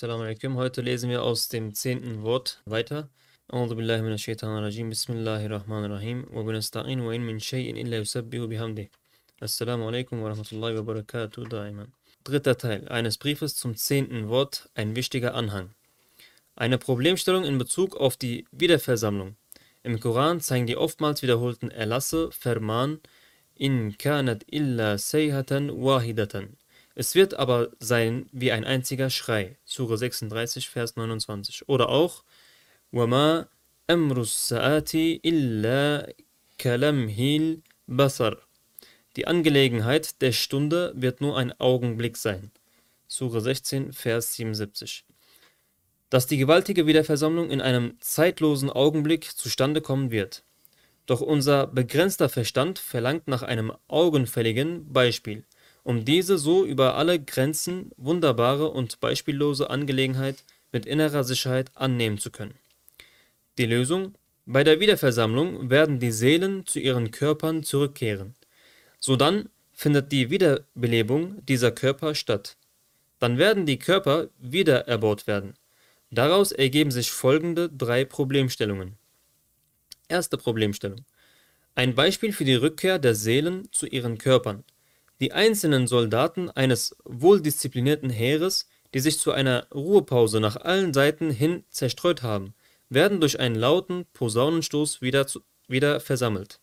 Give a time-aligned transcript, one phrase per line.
[0.00, 0.56] Assalamu alaikum.
[0.56, 3.08] Heute lesen wir aus dem zehnten Wort weiter.
[3.52, 8.40] أعوذ بالله من الشيطان الرجيم بسم الله الرحمن الرحيم وبنستعين وإن من شيء إلا يسبح
[8.50, 8.88] بحمده
[9.40, 11.92] Assalamu alaikum wa rahmatullahi wa barakatuh daiman.
[12.24, 15.70] Dritter Teil eines Briefes zum zehnten Wort, ein wichtiger Anhang.
[16.56, 19.36] Eine Problemstellung in Bezug auf die Wiederversammlung.
[19.84, 22.98] Im Koran zeigen die oftmals wiederholten Erlasse, Verman,
[23.54, 26.56] in kanat illa sayhatan wahidatan.
[26.98, 29.58] Es wird aber sein wie ein einziger Schrei.
[29.66, 31.68] Sure 36, Vers 29.
[31.68, 32.24] Oder auch
[32.90, 33.48] وَمَا
[33.90, 36.10] أَمْرُ السَّآتِ إِلَّا
[36.58, 37.60] كَلَمْهِ
[37.90, 38.38] الْبَصَرِ
[39.16, 42.50] Die Angelegenheit der Stunde wird nur ein Augenblick sein.
[43.06, 45.04] Sure 16, Vers 77.
[46.08, 50.44] Dass die gewaltige Wiederversammlung in einem zeitlosen Augenblick zustande kommen wird.
[51.04, 57.91] Doch unser begrenzter Verstand verlangt nach einem augenfälligen Beispiel – um diese so über alle Grenzen
[57.97, 62.55] wunderbare und beispiellose Angelegenheit mit innerer Sicherheit annehmen zu können.
[63.57, 64.15] Die Lösung?
[64.45, 68.35] Bei der Wiederversammlung werden die Seelen zu ihren Körpern zurückkehren.
[68.99, 72.57] Sodann findet die Wiederbelebung dieser Körper statt.
[73.19, 75.53] Dann werden die Körper wieder erbaut werden.
[76.09, 78.97] Daraus ergeben sich folgende drei Problemstellungen.
[80.07, 81.05] Erste Problemstellung.
[81.73, 84.63] Ein Beispiel für die Rückkehr der Seelen zu ihren Körpern.
[85.21, 91.63] Die einzelnen Soldaten eines wohldisziplinierten Heeres, die sich zu einer Ruhepause nach allen Seiten hin
[91.69, 92.55] zerstreut haben,
[92.89, 95.27] werden durch einen lauten Posaunenstoß wieder,
[95.67, 96.59] wieder versammelt.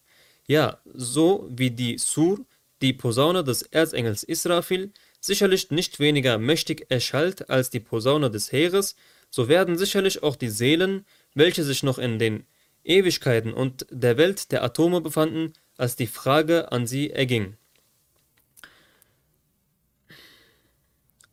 [0.48, 2.40] Ja, so wie die Sur,
[2.82, 8.96] die Posaune des Erzengels Israfil, sicherlich nicht weniger mächtig erschallt als die Posaune des Heeres,
[9.30, 12.44] so werden sicherlich auch die Seelen, welche sich noch in den
[12.82, 17.56] Ewigkeiten und der Welt der Atome befanden, als die Frage an sie erging.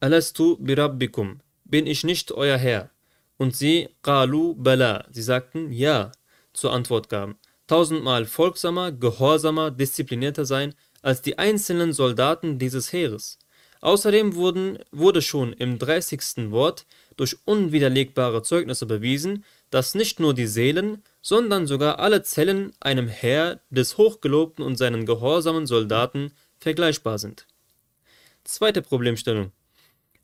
[0.05, 2.91] Alastu birabbikum, bin ich nicht euer Herr?
[3.37, 6.11] Und sie, qalu bala, sie sagten, ja,
[6.53, 13.39] zur Antwort gaben, tausendmal folgsamer, gehorsamer, disziplinierter sein als die einzelnen Soldaten dieses Heeres.
[13.81, 16.51] Außerdem wurden, wurde schon im 30.
[16.51, 16.85] Wort
[17.17, 23.59] durch unwiderlegbare Zeugnisse bewiesen, dass nicht nur die Seelen, sondern sogar alle Zellen einem Heer
[23.71, 27.47] des Hochgelobten und seinen gehorsamen Soldaten vergleichbar sind.
[28.43, 29.51] Zweite Problemstellung.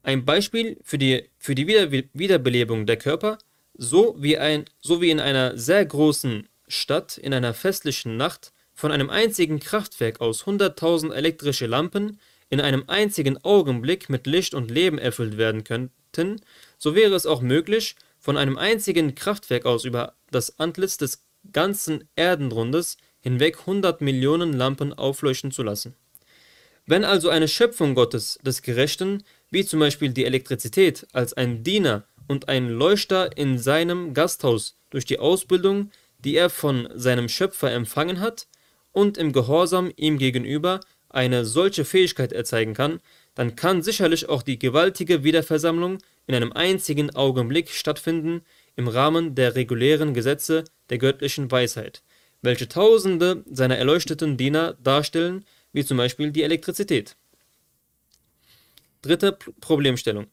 [0.03, 3.37] Ein Beispiel für die, für die Wieder Wiederbelebung der Körper,
[3.75, 8.91] so wie, ein, so wie in einer sehr großen Stadt in einer festlichen Nacht von
[8.91, 12.19] einem einzigen Kraftwerk aus 100.000 elektrische Lampen
[12.49, 16.41] in einem einzigen Augenblick mit Licht und Leben erfüllt werden könnten,
[16.77, 21.23] so wäre es auch möglich, von einem einzigen Kraftwerk aus über das Antlitz des
[21.53, 25.95] ganzen Erdenrundes hinweg 100 Millionen Lampen aufleuchten zu lassen.
[26.85, 32.03] Wenn also eine Schöpfung Gottes des Gerechten wie zum Beispiel die Elektrizität, als ein Diener
[32.27, 38.19] und ein Leuchter in seinem Gasthaus durch die Ausbildung, die er von seinem Schöpfer empfangen
[38.19, 38.47] hat,
[38.93, 40.79] und im Gehorsam ihm gegenüber
[41.09, 42.99] eine solche Fähigkeit erzeigen kann,
[43.35, 48.41] dann kann sicherlich auch die gewaltige Wiederversammlung in einem einzigen Augenblick stattfinden
[48.75, 52.03] im Rahmen der regulären Gesetze der göttlichen Weisheit,
[52.41, 57.15] welche tausende seiner erleuchteten Diener darstellen, wie zum Beispiel die Elektrizität.
[59.01, 60.27] Dritte Problemstellung.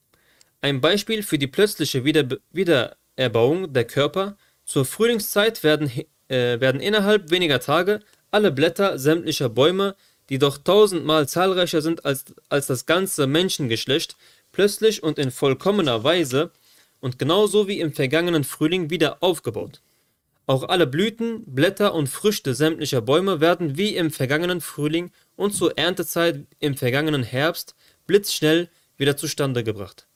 [0.61, 4.37] Ein Beispiel für die plötzliche Wieder Wiedererbauung der Körper.
[4.65, 5.91] Zur Frühlingszeit werden,
[6.29, 9.95] äh, werden innerhalb weniger Tage alle Blätter sämtlicher Bäume,
[10.29, 14.17] die doch tausendmal zahlreicher sind als, als das ganze Menschengeschlecht,
[14.53, 16.50] plötzlich und in vollkommener Weise
[17.00, 19.81] und genauso wie im vergangenen Frühling wieder aufgebaut.
[20.47, 25.77] Auch alle Blüten, Blätter und Früchte sämtlicher Bäume werden wie im vergangenen Frühling und zur
[25.77, 27.75] Erntezeit im vergangenen Herbst
[28.09, 30.09] blitzschnell wieder zustande gebracht.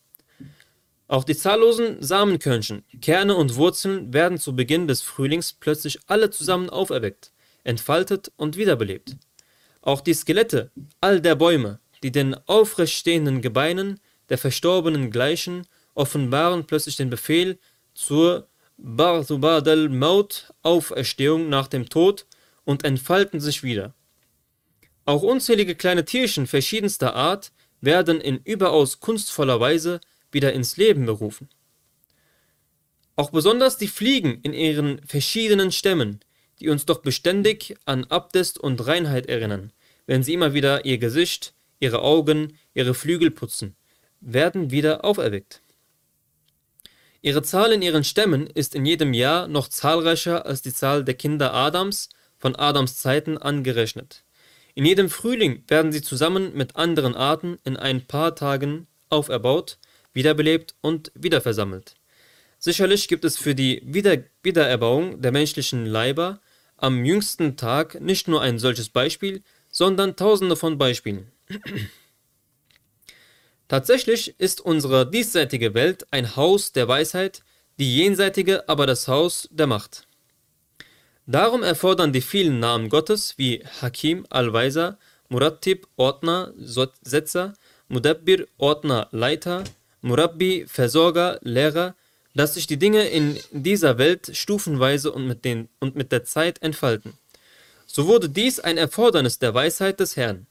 [1.06, 6.70] Auch die zahllosen Samenkörnchen, Kerne und Wurzeln werden zu Beginn des Frühlings plötzlich alle zusammen
[6.70, 7.32] auferweckt,
[7.62, 9.16] entfaltet und wiederbelebt.
[9.82, 10.70] Auch die Skelette
[11.00, 17.58] all der Bäume, die den aufrecht stehenden Gebeinen der Verstorbenen gleichen, offenbaren plötzlich den Befehl
[17.94, 22.26] zur Barthubad al-Maut, Auferstehung nach dem Tod
[22.64, 23.94] und entfalten sich wieder.
[25.04, 27.52] Auch unzählige kleine Tierchen verschiedenster Art
[27.82, 30.00] werden in überaus kunstvoller Weise
[30.30, 31.50] wieder ins Leben berufen.
[33.16, 36.20] Auch besonders die Fliegen in ihren verschiedenen Stämmen,
[36.60, 39.72] die uns doch beständig an Abdest und Reinheit erinnern,
[40.06, 43.76] wenn sie immer wieder ihr Gesicht, ihre Augen, ihre Flügel putzen,
[44.20, 45.60] werden wieder auferweckt.
[47.20, 51.14] Ihre Zahl in ihren Stämmen ist in jedem Jahr noch zahlreicher als die Zahl der
[51.14, 52.08] Kinder Adams
[52.38, 54.24] von Adams Zeiten angerechnet.
[54.74, 59.78] In jedem Frühling werden sie zusammen mit anderen Arten in ein paar Tagen auferbaut,
[60.14, 61.94] wiederbelebt und wiederversammelt.
[62.58, 66.40] Sicherlich gibt es für die Wieder Wiedererbauung der menschlichen Leiber
[66.76, 71.30] am jüngsten Tag nicht nur ein solches Beispiel, sondern tausende von Beispielen.
[73.68, 77.42] Tatsächlich ist unsere diesseitige Welt ein Haus der Weisheit,
[77.78, 80.06] die jenseitige aber das Haus der Macht.
[81.26, 84.98] Darum erfordern die vielen Namen Gottes wie Hakim, Allweiser,
[85.28, 86.52] Murattib, Ordner,
[87.02, 87.54] Setzer,
[87.88, 89.64] Mudabbir, Ordner, Leiter,
[90.00, 91.94] Murabbi, Versorger, Lehrer,
[92.34, 96.60] dass sich die Dinge in dieser Welt stufenweise und mit, den, und mit der Zeit
[96.60, 97.12] entfalten.
[97.86, 100.46] So wurde dies ein Erfordernis der Weisheit des Herrn.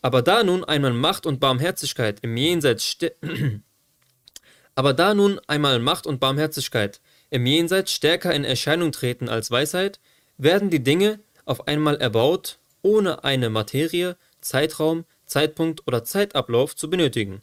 [0.00, 2.96] Aber da nun einmal Macht und Barmherzigkeit im Jenseits
[4.74, 7.00] aber da nun einmal Macht und Barmherzigkeit
[7.30, 10.00] im Jenseits stärker in Erscheinung treten als Weisheit,
[10.37, 17.41] werden die Dinge auf einmal erbaut, ohne eine Materie, Zeitraum, Zeitpunkt oder Zeitablauf zu benötigen.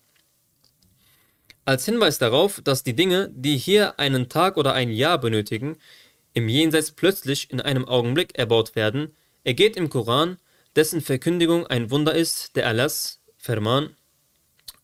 [1.65, 5.77] Als Hinweis darauf, dass die Dinge, die hier einen Tag oder ein Jahr benötigen,
[6.33, 10.39] im Jenseits plötzlich in einem Augenblick erbaut werden, ergeht im Koran,
[10.77, 13.95] dessen Verkündigung ein Wunder ist, der Erlass, Verman,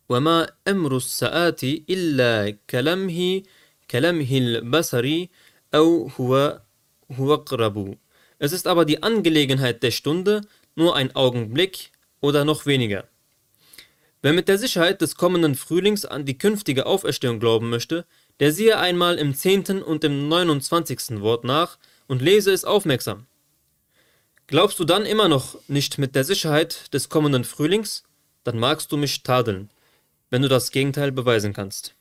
[0.09, 3.43] وما أمر الساعات إلا كلمه
[3.91, 5.27] كلمه البصر
[5.75, 6.61] أو هو
[7.13, 7.99] هو أقرب
[8.42, 10.42] es ist aber die Angelegenheit der Stunde
[10.74, 11.92] nur ein Augenblick
[12.22, 13.08] oder noch weniger.
[14.24, 18.04] Wer mit der Sicherheit des kommenden Frühlings an die künftige Auferstehung glauben möchte,
[18.40, 19.84] der siehe einmal im 10.
[19.84, 21.22] und im 29.
[21.22, 21.78] Wort nach
[22.08, 23.28] und lese es aufmerksam.
[24.48, 28.06] Glaubst du dann immer noch nicht mit der Sicherheit des kommenden Frühlings?
[28.44, 29.70] Dann magst du mich tadeln,
[30.32, 31.94] wenn du das Gegenteil beweisen kannst.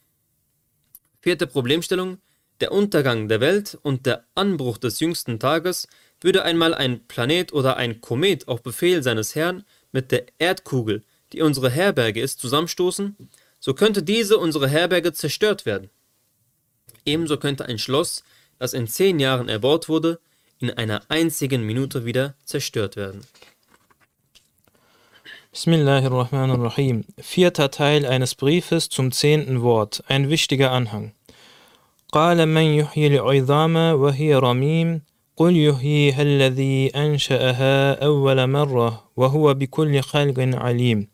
[1.21, 2.17] Vierte Problemstellung.
[2.61, 5.89] Der Untergang der Welt und der Anbruch des jüngsten Tages
[6.22, 11.04] würde einmal ein Planet oder ein Komet auf Befehl seines Herrn mit der Erdkugel,
[11.34, 13.16] die unsere Herberge ist, zusammenstoßen,
[13.60, 15.90] so könnte diese unsere Herberge zerstört werden.
[17.06, 18.24] Ebenso könnte ein Schloss,
[18.60, 20.20] das in zehn Jahren erbaut wurde,
[20.60, 23.22] in einer einzigen Minute wieder zerstört werden.
[25.52, 27.06] Bismillahirrahmanirrahim.
[27.18, 31.14] Vierter Teil eines Briefes zum zehnten Wort, ein wichtiger Anhang.
[32.12, 35.02] قال من يحيي العظام وهي رميم
[35.40, 41.08] قل يحييها الذي أنشأها أول مرة وهو بكل خلق عليم.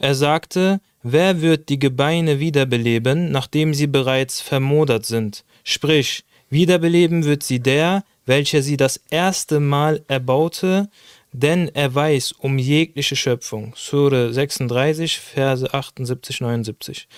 [0.00, 5.44] Er sagte, wer wird die Gebeine wiederbeleben, nachdem sie bereits vermodert sind?
[5.64, 10.88] Sprich, wiederbeleben wird sie der, welcher sie das erste Mal erbaute,
[11.32, 13.72] denn er weiß um jegliche Schöpfung.
[13.76, 17.08] Sure 36, Verse 78, 79.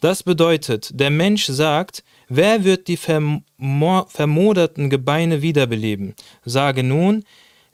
[0.00, 6.14] Das bedeutet, der Mensch sagt, Wer wird die vermoderten Gebeine wiederbeleben?
[6.44, 7.24] Sage nun,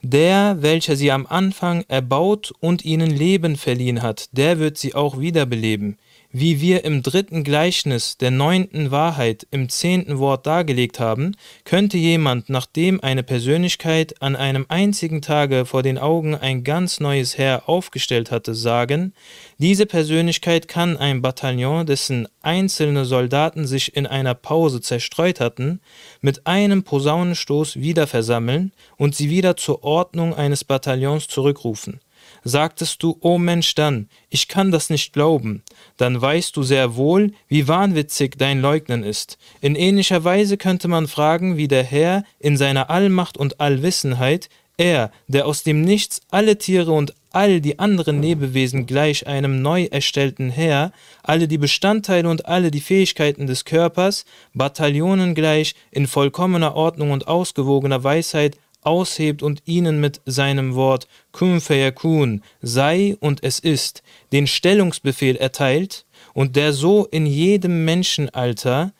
[0.01, 5.19] der, welcher sie am Anfang erbaut und ihnen Leben verliehen hat, der wird sie auch
[5.19, 5.97] wiederbeleben
[6.33, 11.35] wie wir im dritten Gleichnis der neunten Wahrheit im zehnten Wort dargelegt haben,
[11.65, 17.37] könnte jemand, nachdem eine Persönlichkeit an einem einzigen Tage vor den Augen ein ganz neues
[17.37, 19.13] Heer aufgestellt hatte, sagen,
[19.57, 25.81] diese Persönlichkeit kann ein Bataillon, dessen einzelne Soldaten sich in einer Pause zerstreut hatten,
[26.21, 31.99] mit einem Posaunenstoß wieder versammeln und sie wieder zur Ordnung eines Bataillons zurückrufen.
[32.43, 35.63] Sagtest du, o Mensch, dann, ich kann das nicht glauben,
[35.97, 39.37] dann weißt du sehr wohl, wie wahnwitzig dein Leugnen ist.
[39.61, 45.11] In ähnlicher Weise könnte man fragen, wie der Herr in seiner Allmacht und Allwissenheit, er,
[45.27, 50.49] der aus dem Nichts alle Tiere und all die anderen Lebewesen gleich einem neu erstellten
[50.49, 50.91] Heer,
[51.23, 57.27] alle die Bestandteile und alle die Fähigkeiten des Körpers, Bataillonen gleich, in vollkommener Ordnung und
[57.27, 64.47] ausgewogener Weisheit aushebt und ihnen mit seinem Wort Kun fayakun, sei und es ist, den
[64.47, 68.93] Stellungsbefehl erteilt und der so in jedem Menschenalter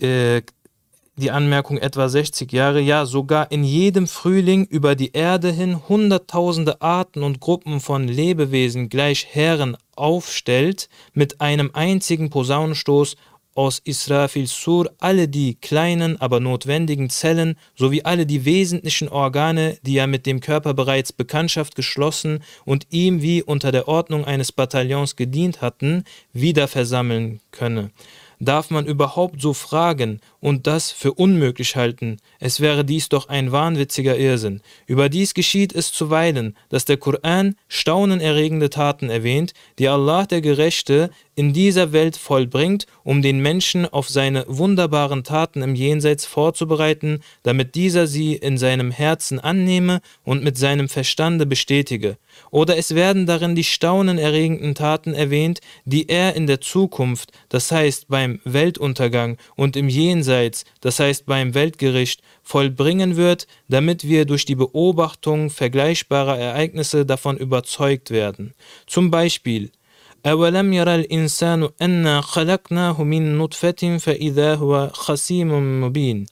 [0.00, 0.42] äh,
[1.18, 6.82] die Anmerkung etwa 60 Jahre, ja sogar in jedem Frühling über die Erde hin hunderttausende
[6.82, 13.16] Arten und Gruppen von Lebewesen gleich Herren aufstellt, mit einem einzigen Posaunenstoß
[13.56, 19.94] aus Israfil Sur alle die kleinen, aber notwendigen Zellen sowie alle die wesentlichen Organe, die
[19.94, 25.16] ja mit dem Körper bereits Bekanntschaft geschlossen und ihm wie unter der Ordnung eines Bataillons
[25.16, 27.90] gedient hatten, wieder versammeln könne.
[28.38, 32.18] Darf man überhaupt so fragen und das für unmöglich halten?
[32.38, 34.60] Es wäre dies doch ein wahnwitziger Irrsinn.
[34.86, 41.54] Überdies geschieht es zuweilen, dass der Koran staunenerregende Taten erwähnt, die Allah der Gerechte in
[41.54, 48.06] dieser Welt vollbringt, um den Menschen auf seine wunderbaren Taten im Jenseits vorzubereiten, damit dieser
[48.06, 52.16] sie in seinem Herzen annehme und mit seinem Verstande bestätige.
[52.50, 58.08] Oder es werden darin die staunenerregenden Taten erwähnt, die er in der Zukunft, das heißt
[58.25, 64.55] beim Weltuntergang und im Jenseits, das heißt beim Weltgericht, vollbringen wird, damit wir durch die
[64.55, 68.53] Beobachtung vergleichbarer Ereignisse davon überzeugt werden.
[68.87, 69.71] Zum Beispiel
[70.25, 76.25] أولم يرى الإنسان أنا خلقناه من نطفة فإذا هو خصيم مبين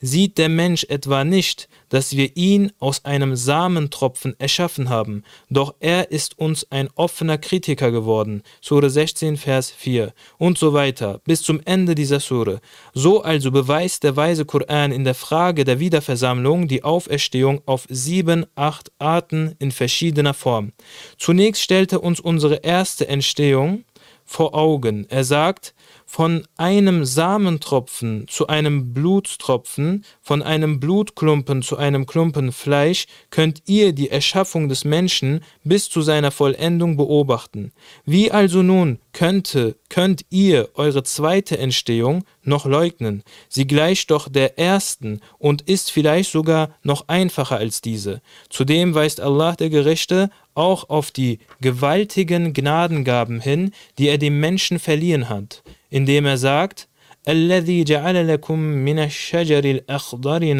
[0.00, 6.10] Sieht der Mensch etwa nicht, dass wir ihn aus einem Samentropfen erschaffen haben, doch er
[6.10, 8.42] ist uns ein offener Kritiker geworden.
[8.62, 12.60] Sure 16, Vers 4 und so weiter, bis zum Ende dieser Sure.
[12.94, 18.46] So also beweist der weise Koran in der Frage der Wiederversammlung die Auferstehung auf sieben,
[18.54, 20.72] acht Arten in verschiedener Form.
[21.18, 23.84] Zunächst stellte uns unsere erste Entstehung
[24.24, 25.06] vor Augen.
[25.10, 25.74] Er sagt,
[26.12, 33.92] von einem Samentropfen zu einem Blutstropfen, von einem Blutklumpen zu einem Klumpen Fleisch, könnt ihr
[33.92, 37.70] die Erschaffung des Menschen bis zu seiner Vollendung beobachten.
[38.04, 43.22] Wie also nun könnte, könnt ihr eure zweite Entstehung noch leugnen?
[43.48, 48.20] Sie gleicht doch der ersten und ist vielleicht sogar noch einfacher als diese.
[48.48, 54.80] Zudem weist Allah der Gerechte auch auf die gewaltigen Gnadengaben hin, die er dem Menschen
[54.80, 56.87] verliehen hat indem er sagt,
[57.27, 60.53] الذي جعل لكم من الشجر الأخضر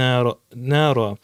[0.56, 1.18] نارا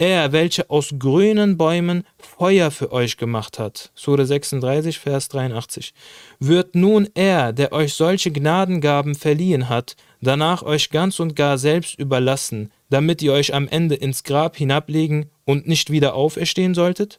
[0.00, 3.90] Er, welcher aus grünen Bäumen Feuer für euch gemacht hat.
[3.96, 5.92] Sure 36, Vers 83.
[6.38, 11.98] Wird nun er, der euch solche Gnadengaben verliehen hat, danach euch ganz und gar selbst
[11.98, 17.18] überlassen, damit ihr euch am Ende ins Grab hinablegen und nicht wieder auferstehen solltet?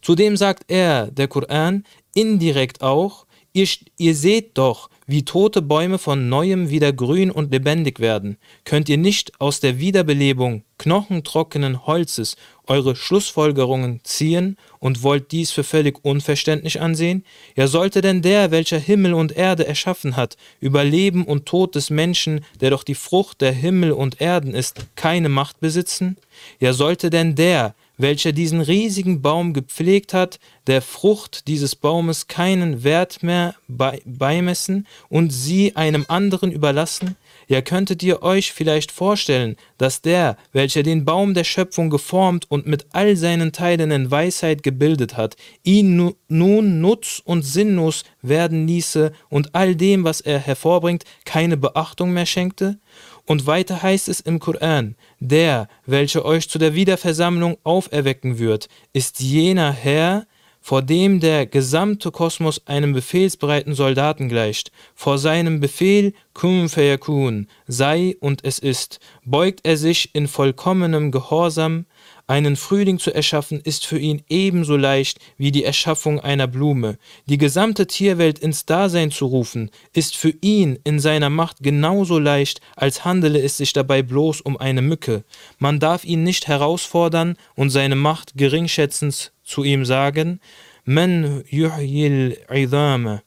[0.00, 3.68] Zudem sagt er, der Koran, indirekt auch, ihr,
[3.98, 8.97] ihr seht doch, wie tote Bäume von neuem wieder grün und lebendig werden, könnt ihr
[8.97, 12.35] nicht aus der Wiederbelebung knochentrockenen Holzes
[12.67, 17.23] eure Schlussfolgerungen ziehen und wollt dies für völlig unverständlich ansehen?
[17.55, 21.89] Ja sollte denn der, welcher Himmel und Erde erschaffen hat, über Leben und Tod des
[21.89, 26.17] Menschen, der doch die Frucht der Himmel und Erden ist, keine Macht besitzen?
[26.59, 32.83] Ja sollte denn der, welcher diesen riesigen Baum gepflegt hat, der Frucht dieses Baumes keinen
[32.83, 37.15] Wert mehr beimessen und sie einem anderen überlassen?
[37.49, 42.67] Ja, könntet ihr euch vielleicht vorstellen, dass der, welcher den Baum der Schöpfung geformt und
[42.67, 48.67] mit all seinen Teilen in Weisheit gebildet hat, ihn nu nun nutz- und sinnlos werden
[48.67, 52.79] ließe und all dem, was er hervorbringt, keine Beachtung mehr schenkte?
[53.27, 59.19] Und weiter heißt es im Koran, der, welcher euch zu der Wiederversammlung auferwecken wird, ist
[59.19, 60.25] jener Herr,
[60.61, 64.71] vor dem der gesamte Kosmos einem befehlsbereiten Soldaten gleicht.
[64.95, 71.85] Vor seinem Befehl Kun fayakun, sei und es ist, beugt er sich in vollkommenem Gehorsam,
[72.27, 76.97] einen Frühling zu erschaffen ist für ihn ebenso leicht wie die Erschaffung einer Blume.
[77.25, 82.59] Die gesamte Tierwelt ins Dasein zu rufen, ist für ihn in seiner Macht genauso leicht,
[82.75, 85.23] als handele es sich dabei bloß um eine Mücke.
[85.57, 90.41] Man darf ihn nicht herausfordern und seine Macht geringschätzend zu ihm sagen,
[90.83, 93.21] Man yuhyil idame.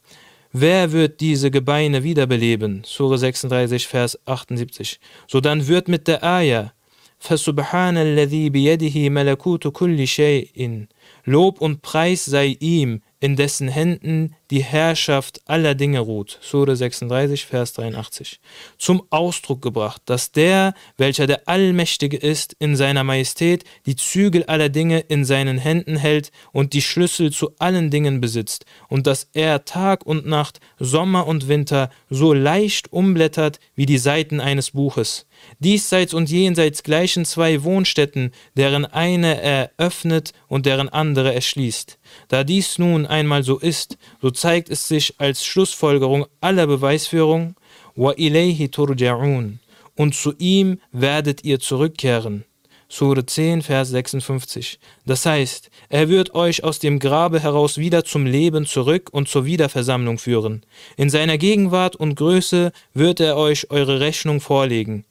[0.53, 2.83] Wer wird diese Gebeine wiederbeleben?
[2.85, 4.99] Sure 36, Vers 78.
[5.29, 6.73] So dann wird mit der Ayah,
[7.20, 10.86] فسبحان الذي بيده ملكوت كل شيء
[11.26, 16.39] Lob und Preis sei ihm, in dessen Händen die Herrschaft aller Dinge ruht.
[16.43, 18.41] Sure 36, Vers 83.
[18.79, 24.69] Zum Ausdruck gebracht, dass der, welcher der Allmächtige ist, in seiner Majestät die Zügel aller
[24.69, 29.65] Dinge in seinen Händen hält und die Schlüssel zu allen Dingen besitzt, und dass er
[29.65, 35.27] Tag und Nacht, Sommer und Winter so leicht umblättert wie die Seiten eines Buches.
[35.59, 41.99] Diesseits und jenseits gleichen zwei Wohnstätten, deren eine er öffnet und deren andere erschließt.
[42.29, 47.55] Da dies nun einmal so ist, so zeigt es sich als Schlussfolgerung aller Beweisführung,
[47.97, 49.59] ilayhi turja'un,
[49.97, 52.45] und zu ihm werdet ihr zurückkehren.
[52.89, 54.81] Sure 10, Vers 56.
[55.07, 59.45] Das heißt, er wird euch aus dem Grabe heraus wieder zum Leben zurück und zur
[59.45, 60.63] Wiederversammlung führen.
[60.97, 65.05] In seiner Gegenwart und Größe wird er euch eure Rechnung vorlegen.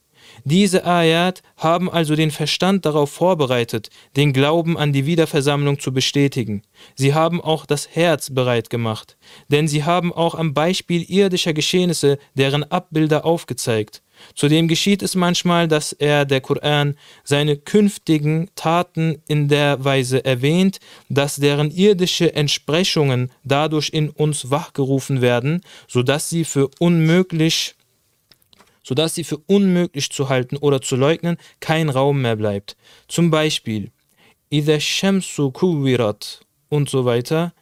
[0.44, 6.64] Diese Ayat haben also den Verstand darauf vorbereitet, den Glauben an die Wiederversammlung zu bestätigen.
[6.96, 9.18] Sie haben auch das Herz bereit gemacht,
[9.50, 14.02] denn sie haben auch am Beispiel irdischer Geschehnisse deren Abbilder aufgezeigt.
[14.36, 20.80] Zudem geschieht es manchmal, dass er, der Koran, seine künftigen Taten in der Weise erwähnt,
[21.10, 27.76] dass deren irdische Entsprechungen dadurch in uns wachgerufen werden, sodass sie für unmöglich
[28.89, 32.77] sodass sie für unmöglich zu halten oder zu leugnen kein Raum mehr bleibt.
[33.09, 33.91] Zum Beispiel
[34.53, 37.53] إذا الشمس كورت und so weiter,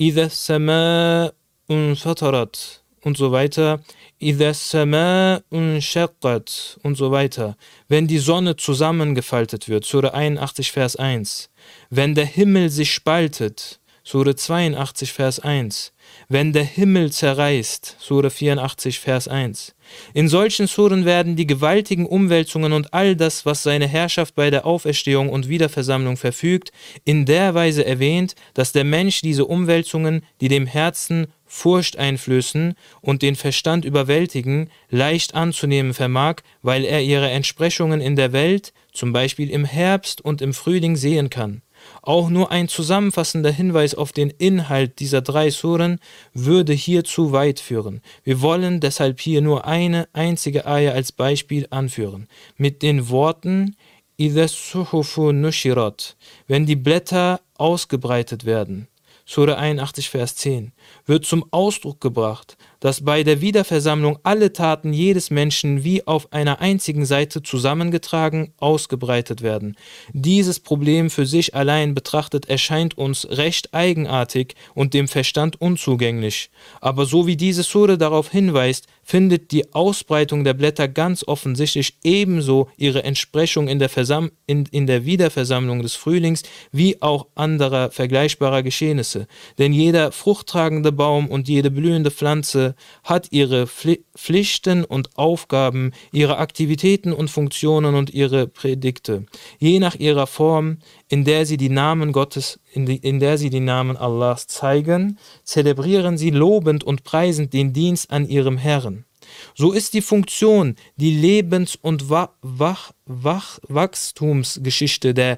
[0.00, 1.34] إذا السماء
[1.70, 3.80] انفطرت und so weiter,
[4.22, 7.56] إذا السماء انشقت und so weiter.
[7.88, 11.50] Wenn die Sonne zusammengefaltet wird, Sura 81, Vers 1.
[11.90, 15.93] Wenn der Himmel sich spaltet, Sura 82, Vers 1.
[16.27, 19.75] Wenn der Himmel zerreißt, Sura 84, Vers 1.
[20.13, 24.65] In solchen Suren werden die gewaltigen Umwälzungen und all das, was seine Herrschaft bei der
[24.65, 26.73] Auferstehung und Wiederversammlung verfügt,
[27.05, 33.21] in der Weise erwähnt, dass der Mensch diese Umwälzungen, die dem Herzen Furcht einflößen und
[33.21, 39.49] den Verstand überwältigen, leicht anzunehmen vermag, weil er ihre Entsprechungen in der Welt, zum Beispiel
[39.49, 41.61] im Herbst und im Frühling, sehen kann.
[42.01, 45.99] Auch nur ein zusammenfassender Hinweis auf den Inhalt dieser drei Suren
[46.33, 48.01] würde hier zu weit führen.
[48.23, 52.27] Wir wollen deshalb hier nur eine einzige Ayah als Beispiel anführen.
[52.57, 53.75] Mit den Worten
[54.17, 56.15] nushirat,
[56.47, 58.87] wenn die Blätter ausgebreitet werden.
[59.25, 60.73] Surah 81, Vers 10,
[61.05, 66.59] wird zum Ausdruck gebracht, dass bei der Wiederversammlung alle Taten jedes Menschen wie auf einer
[66.59, 69.77] einzigen Seite zusammengetragen, ausgebreitet werden.
[70.11, 76.49] Dieses Problem für sich allein betrachtet erscheint uns recht eigenartig und dem Verstand unzugänglich.
[76.81, 82.69] Aber so wie diese Sure darauf hinweist, findet die Ausbreitung der Blätter ganz offensichtlich ebenso
[82.77, 88.63] ihre Entsprechung in der, Versam in, in der Wiederversammlung des Frühlings wie auch anderer vergleichbarer
[88.63, 89.27] Geschehnisse.
[89.57, 97.13] Denn jeder fruchttragende Baum und jede blühende Pflanze hat ihre Pflichten und Aufgaben, ihre Aktivitäten
[97.13, 99.25] und Funktionen und ihre Predikte,
[99.59, 100.77] je nach ihrer Form,
[101.13, 105.19] in der sie die Namen Gottes, in, die, in der sie die Namen Allahs zeigen,
[105.43, 109.05] zelebrieren sie lobend und preisend den Dienst an ihrem Herrn.
[109.53, 115.37] So ist die Funktion, die Lebens- und Wach, Wach, Wachstumsgeschichte der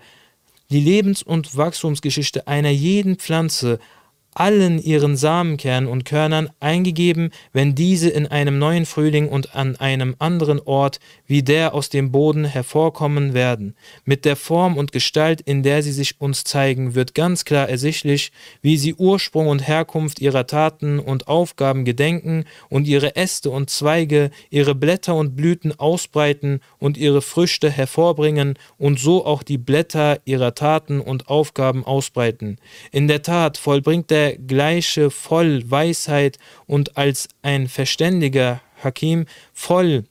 [0.69, 3.79] die Lebens- und Wachstumsgeschichte einer jeden Pflanze
[4.35, 10.15] allen ihren Samenkernen und Körnern eingegeben, wenn diese in einem neuen Frühling und an einem
[10.19, 13.75] anderen Ort wie der aus dem Boden hervorkommen werden.
[14.03, 18.31] Mit der Form und Gestalt, in der sie sich uns zeigen, wird ganz klar ersichtlich,
[18.61, 24.31] wie sie Ursprung und Herkunft ihrer Taten und Aufgaben gedenken und ihre Äste und Zweige,
[24.49, 30.55] ihre Blätter und Blüten ausbreiten und ihre Früchte hervorbringen und so auch die Blätter ihrer
[30.55, 32.57] Taten und Aufgaben ausbreiten.
[32.91, 40.05] In der Tat vollbringt der gleiche voll Weisheit und als ein verständiger Hakim voll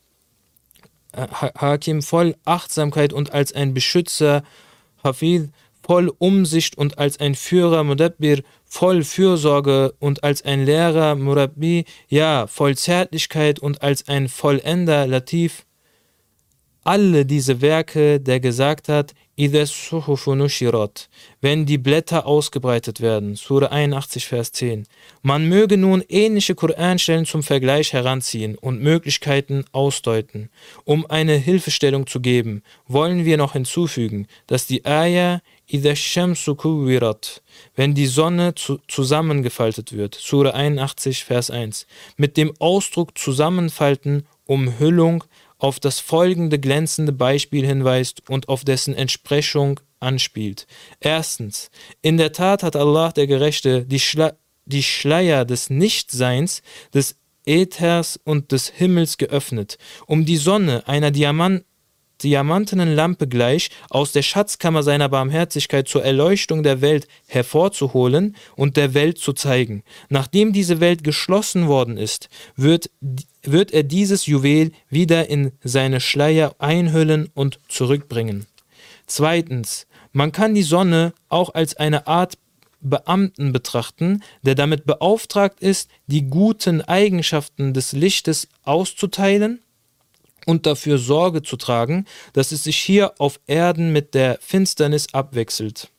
[1.12, 4.42] äh, Hakim voll Achtsamkeit und als ein Beschützer
[5.03, 5.50] Hafid
[5.83, 12.46] voll Umsicht und als ein Führer Mudabbir voll Fürsorge und als ein Lehrer Murabbi ja
[12.46, 15.64] voll Zärtlichkeit und als ein Vollender Latif.
[16.83, 19.14] Alle diese Werke, der gesagt hat,
[21.40, 23.35] wenn die Blätter ausgebreitet werden.
[23.35, 24.87] Sura 81, Vers 10.
[25.23, 30.51] Man möge nun ähnliche Koranstellen zum Vergleich heranziehen und Möglichkeiten ausdeuten.
[30.85, 35.40] Um eine Hilfestellung zu geben, wollen wir noch hinzufügen, dass die Ayah
[37.75, 45.25] wenn die Sonne zu, zusammengefaltet wird, Sura 81, Vers 1, mit dem Ausdruck Zusammenfalten, Umhüllung,
[45.64, 50.66] auf das folgende glänzende Beispiel hinweist und auf dessen Entsprechung anspielt.
[51.00, 51.70] Erstens,
[52.03, 54.35] in der Tat hat Allah der Gerechte die, Schla
[54.66, 56.61] die Schleier des Nichtseins,
[56.92, 61.64] des Äthers und des Himmels geöffnet, um die Sonne einer Diamant
[62.22, 68.94] diamantenen Lampe gleich aus der Schatzkammer seiner Barmherzigkeit zur Erleuchtung der Welt hervorzuholen und der
[68.94, 69.83] Welt zu zeigen.
[70.11, 72.90] Nachdem diese Welt geschlossen worden ist, wird,
[73.50, 78.46] wird er dieses Juwel wieder in seine Schleier einhüllen und zurückbringen.
[79.07, 82.38] Zweitens, man kann die Sonne auch als eine Art
[82.80, 89.61] Beamten betrachten, der damit beauftragt ist, die guten Eigenschaften des Lichtes auszuteilen
[90.46, 92.04] und dafür Sorge zu tragen,
[92.35, 95.90] dass es sich hier auf Erden mit der Finsternis abwechselt.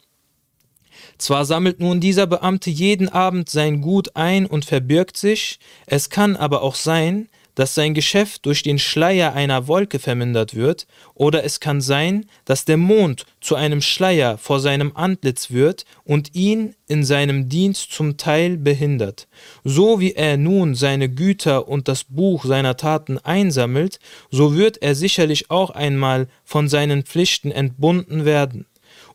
[1.18, 6.36] Zwar sammelt nun dieser Beamte jeden Abend sein Gut ein und verbirgt sich, es kann
[6.36, 11.60] aber auch sein, dass sein Geschäft durch den Schleier einer Wolke vermindert wird, oder es
[11.60, 17.04] kann sein, dass der Mond zu einem Schleier vor seinem Antlitz wird und ihn in
[17.04, 19.28] seinem Dienst zum Teil behindert.
[19.64, 24.94] So wie er nun seine Güter und das Buch seiner Taten einsammelt, so wird er
[24.94, 28.66] sicherlich auch einmal von seinen Pflichten entbunden werden.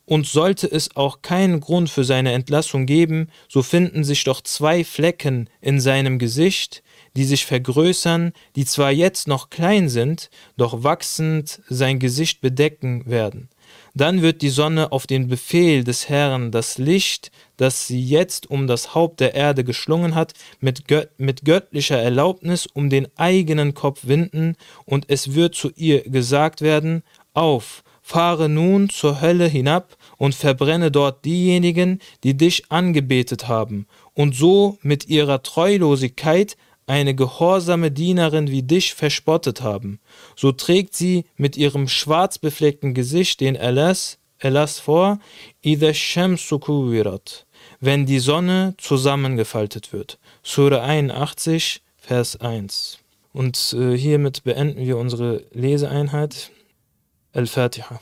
[0.07, 4.83] Und sollte es auch keinen Grund für seine Entlassung geben, so finden sich doch zwei
[4.83, 6.83] Flecken in seinem Gesicht,
[7.17, 13.49] die sich vergrößern, die zwar jetzt noch klein sind, doch wachsend sein Gesicht bedecken werden.
[13.95, 18.67] Dann wird die Sonne auf den Befehl des Herrn das Licht, das sie jetzt um
[18.67, 24.01] das Haupt der Erde geschlungen hat, mit, gött mit göttlicher Erlaubnis um den eigenen Kopf
[24.07, 27.03] winden, und es wird zu ihr gesagt werden,
[27.35, 34.35] auf, fahre nun zur Hölle hinab und verbrenne dort diejenigen, die dich angebetet haben, und
[34.35, 36.57] so mit ihrer Treulosigkeit
[36.91, 40.01] eine gehorsame Dienerin wie dich verspottet haben,
[40.35, 45.21] so trägt sie mit ihrem schwarzbefleckten Gesicht den Erlass, Erlass vor,
[47.81, 50.19] wenn die Sonne zusammengefaltet wird.
[50.43, 52.99] Surah 81, Vers 1.
[53.33, 56.51] Und äh, hiermit beenden wir unsere Leseeinheit.
[57.33, 58.01] Al-Fatiha.